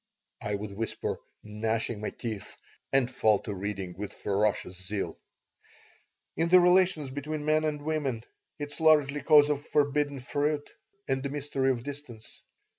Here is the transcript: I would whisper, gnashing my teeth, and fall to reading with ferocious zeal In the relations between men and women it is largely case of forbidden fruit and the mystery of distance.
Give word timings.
I 0.41 0.55
would 0.55 0.71
whisper, 0.73 1.19
gnashing 1.43 2.01
my 2.01 2.09
teeth, 2.09 2.57
and 2.91 3.07
fall 3.07 3.37
to 3.43 3.53
reading 3.53 3.93
with 3.95 4.13
ferocious 4.15 4.83
zeal 4.87 5.19
In 6.35 6.49
the 6.49 6.59
relations 6.59 7.11
between 7.11 7.45
men 7.45 7.63
and 7.65 7.83
women 7.83 8.23
it 8.57 8.71
is 8.71 8.79
largely 8.81 9.21
case 9.21 9.49
of 9.49 9.63
forbidden 9.67 10.19
fruit 10.19 10.71
and 11.07 11.21
the 11.21 11.29
mystery 11.29 11.69
of 11.69 11.83
distance. 11.83 12.41